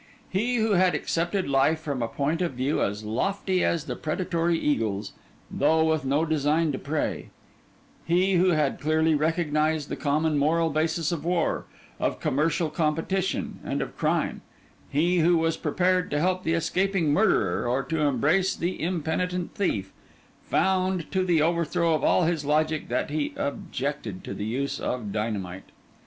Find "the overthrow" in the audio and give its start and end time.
21.23-21.93